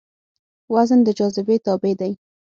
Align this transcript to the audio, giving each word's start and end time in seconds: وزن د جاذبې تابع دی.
وزن 0.73 0.99
د 1.05 1.09
جاذبې 1.17 1.55
تابع 1.65 1.93
دی. 1.99 2.11